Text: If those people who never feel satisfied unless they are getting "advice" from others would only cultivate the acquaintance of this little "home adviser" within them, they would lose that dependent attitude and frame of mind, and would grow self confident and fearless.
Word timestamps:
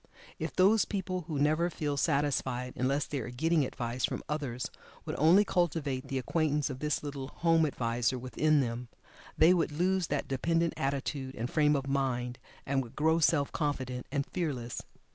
If 0.39 0.55
those 0.55 0.83
people 0.83 1.25
who 1.27 1.37
never 1.37 1.69
feel 1.69 1.95
satisfied 1.95 2.73
unless 2.75 3.05
they 3.05 3.19
are 3.19 3.29
getting 3.29 3.63
"advice" 3.63 4.03
from 4.03 4.23
others 4.27 4.71
would 5.05 5.15
only 5.19 5.45
cultivate 5.45 6.07
the 6.07 6.17
acquaintance 6.17 6.71
of 6.71 6.79
this 6.79 7.03
little 7.03 7.27
"home 7.27 7.67
adviser" 7.67 8.17
within 8.17 8.61
them, 8.61 8.87
they 9.37 9.53
would 9.53 9.71
lose 9.71 10.07
that 10.07 10.27
dependent 10.27 10.73
attitude 10.75 11.35
and 11.35 11.51
frame 11.51 11.75
of 11.75 11.85
mind, 11.85 12.39
and 12.65 12.81
would 12.81 12.95
grow 12.95 13.19
self 13.19 13.51
confident 13.51 14.07
and 14.11 14.25
fearless. 14.25 14.81